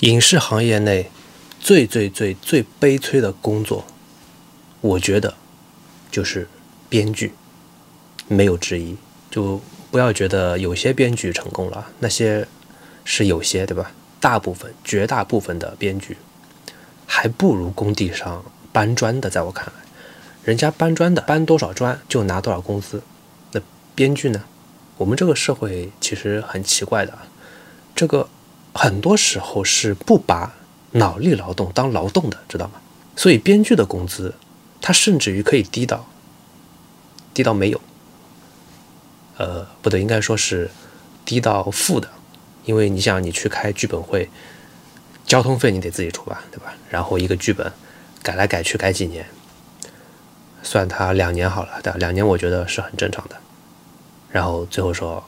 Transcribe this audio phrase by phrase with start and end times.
[0.00, 1.10] 影视行业内
[1.58, 3.86] 最最最最悲催的工作，
[4.80, 5.34] 我觉得
[6.10, 6.48] 就是
[6.88, 7.32] 编剧，
[8.28, 8.96] 没有之一。
[9.30, 12.46] 就不要觉得有些编剧成功了，那些
[13.04, 13.90] 是有些，对吧？
[14.20, 16.16] 大部分、绝大部分的编剧
[17.06, 19.28] 还不如工地上搬砖的。
[19.28, 19.72] 在我看来，
[20.44, 23.02] 人家搬砖的搬多少砖就拿多少工资，
[23.52, 23.60] 那
[23.94, 24.44] 编剧呢？
[24.96, 27.26] 我们这个社会其实很奇怪的啊，
[27.94, 28.28] 这个
[28.76, 30.54] 很多时候是不把
[30.92, 32.74] 脑力劳动当劳动的，知道吗？
[33.16, 34.34] 所以编剧的工资，
[34.80, 36.06] 他甚至于可以低到
[37.32, 37.80] 低到没有，
[39.38, 40.70] 呃，不对，应该说是
[41.24, 42.08] 低到负的，
[42.64, 44.28] 因为你想，你去开剧本会，
[45.26, 46.72] 交通费你得自己出吧，对吧？
[46.90, 47.72] 然后一个剧本
[48.22, 49.26] 改来改去改几年，
[50.62, 51.92] 算他两年好了，对？
[51.94, 53.36] 两年我觉得是很正常的。
[54.30, 55.22] 然后最后说，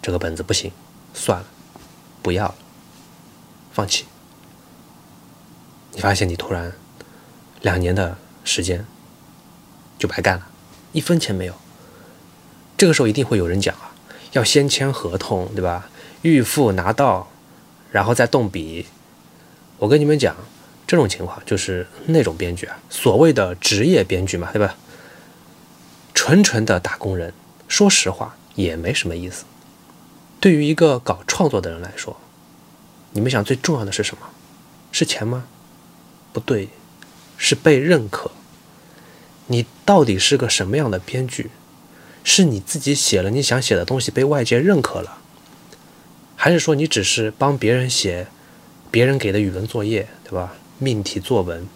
[0.00, 0.70] 这个本子不行，
[1.12, 1.46] 算了，
[2.22, 2.54] 不要了，
[3.74, 4.06] 放弃。
[5.92, 6.72] 你发现你突然
[7.60, 8.86] 两年的时间
[9.98, 10.46] 就白干了，
[10.92, 11.54] 一分钱没有。
[12.78, 13.92] 这个时候一定会有人讲啊，
[14.32, 15.90] 要先签合同，对吧？
[16.22, 17.28] 预付拿到，
[17.90, 18.86] 然后再动笔。
[19.78, 20.34] 我跟你们讲，
[20.86, 24.76] 这种情况就是那种编剧啊，所谓的职业编剧嘛，对吧？
[26.14, 27.34] 纯纯的打工人，
[27.68, 28.36] 说实话。
[28.56, 29.44] 也没什么意思。
[30.38, 32.16] 对于一个搞创作的人来说，
[33.14, 34.28] 你们想最重要的是什么？
[34.92, 35.46] 是钱吗？
[36.32, 36.68] 不对，
[37.36, 38.30] 是被认可。
[39.46, 41.50] 你到底是个什么样的编剧？
[42.22, 45.18] 是你自己写了你想写的东西被外界认可了，
[46.36, 48.28] 还是说你只是帮别人写
[48.90, 50.54] 别人给的语文作业，对吧？
[50.78, 51.68] 命题作文。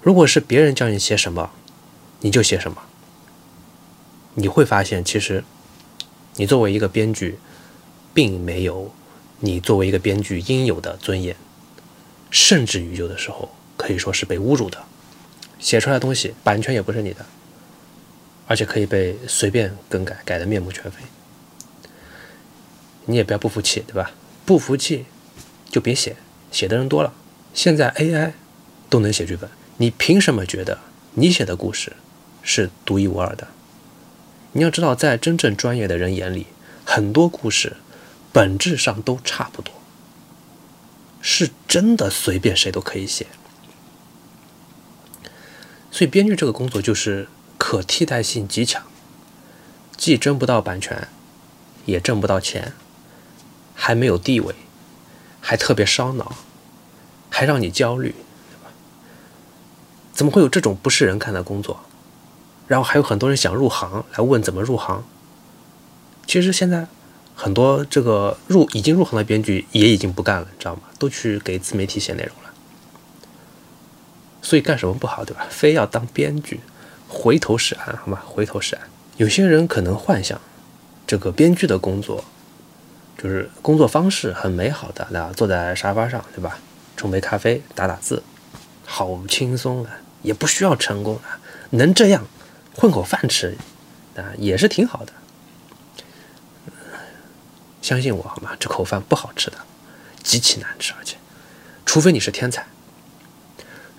[0.00, 1.50] 如果是别人叫你写什么，
[2.20, 2.82] 你就写什么。
[4.34, 5.42] 你会发现，其实
[6.36, 7.38] 你作为一个编剧，
[8.14, 8.94] 并没有
[9.44, 11.36] 你作为一个编剧应有的尊严，
[12.30, 14.82] 甚至于有的时候可以说是被侮辱的。
[15.58, 17.26] 写出来的东西版权也不是你的，
[18.46, 21.02] 而且可以被随便更改，改得面目全非。
[23.04, 24.12] 你也不要不服气，对吧？
[24.46, 25.04] 不服气
[25.70, 26.16] 就别写，
[26.50, 27.12] 写的人多了。
[27.52, 28.32] 现在 AI
[28.88, 30.78] 都能写剧本，你凭什么觉得
[31.12, 31.92] 你写的故事
[32.42, 33.48] 是独一无二的？
[34.52, 36.46] 你要知道，在真正专业的人眼里，
[36.86, 37.76] 很多故事
[38.34, 39.72] 本质上都差不多，
[41.22, 43.28] 是真的随便谁都可以写。
[45.92, 48.82] 所以，编剧这个工作就是可替代性极强，
[49.96, 51.06] 既争不到版权，
[51.86, 52.72] 也挣不到钱，
[53.72, 54.52] 还没有地位，
[55.40, 56.34] 还特别烧脑，
[57.30, 58.16] 还让你焦虑，
[60.12, 61.84] 怎么会有这种不是人干的工作？
[62.66, 65.04] 然后还有很多人想入行，来问怎么入行。
[66.26, 66.88] 其实现在
[67.34, 70.82] 很多这个入已经入行的编剧也已经不干了，你知道吗？
[70.98, 72.50] 都去给自媒体写内容了。
[74.40, 75.46] 所以干什么不好，对吧？
[75.50, 76.60] 非要当编剧，
[77.08, 78.20] 回头是岸，好吗？
[78.24, 78.88] 回头是岸。
[79.16, 80.40] 有些人可能幻想
[81.06, 82.24] 这个编剧的工作
[83.16, 86.58] 就是工作方式很美好的，那坐在沙发上，对吧？
[86.96, 88.22] 冲杯咖啡，打打字，
[88.84, 89.90] 好轻松啊，
[90.22, 91.40] 也不需要成功啊，
[91.70, 92.24] 能这样。
[92.76, 93.56] 混口饭吃，
[94.16, 95.12] 啊，也是挺好的。
[97.84, 98.56] 相信我好吗？
[98.58, 99.58] 这口饭不好吃的，
[100.22, 101.18] 极其难吃，而且，
[101.84, 102.66] 除非你是天才，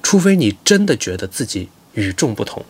[0.02, 2.66] 除非你真的觉得自己与众不同。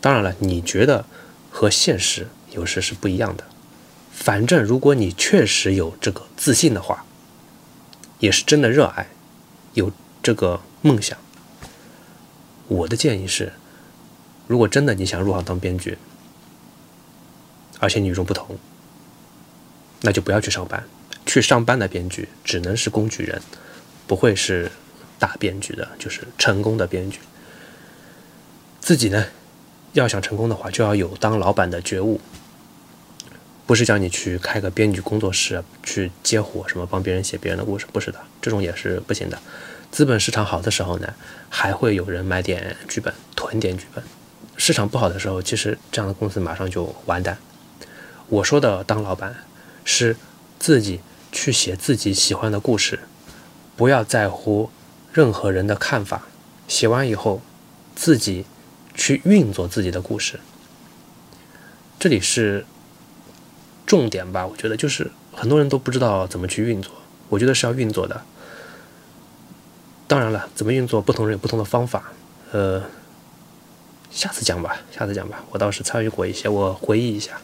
[0.00, 1.06] 当然了，你觉得
[1.52, 3.44] 和现实有时是不一样的。
[4.10, 7.04] 反正如果你确实有这个自信的话，
[8.18, 9.06] 也是真的热爱，
[9.74, 11.16] 有这个梦想，
[12.66, 13.52] 我的建议是。
[14.48, 15.96] 如果真的你想入行当编剧，
[17.78, 18.58] 而且与众不同，
[20.02, 20.82] 那就不要去上班。
[21.26, 23.40] 去上班的编剧只能是工具人，
[24.06, 24.70] 不会是
[25.18, 27.18] 大编剧的，就是成功的编剧。
[28.80, 29.26] 自己呢，
[29.92, 32.20] 要想成功的话，就要有当老板的觉悟，
[33.66, 39.38] 不是叫你去开个编剧工作室去接活，什么帮别人写别人的故事，不是的，这种也是不行的。
[39.92, 41.14] 资本市场好的时候呢，
[41.48, 44.02] 还会有人买点剧本，囤点剧本。
[44.56, 47.36] 市场不好的时候，其实这样的公司马上就完蛋。
[48.28, 49.34] 我说的当老板，
[49.84, 50.16] 是
[50.58, 51.00] 自己
[51.30, 53.00] 去写自己喜欢的故事，
[53.76, 54.70] 不要在乎
[55.12, 56.22] 任何人的看法。
[56.68, 57.42] 写完以后，
[57.94, 58.44] 自己
[58.94, 60.40] 去运作自己的故事。
[61.98, 62.64] 这里是
[63.86, 64.46] 重点吧？
[64.46, 66.92] 我觉得就是很多人都不知道怎么去运作，
[67.28, 68.22] 我觉得是要运作的。
[70.06, 72.12] 当然了，怎么运作，不同人有不同的方法。
[72.52, 72.82] 呃。
[74.10, 75.44] 下次讲吧，下次讲吧。
[75.50, 77.40] 我倒是参与过一些，我回忆一下。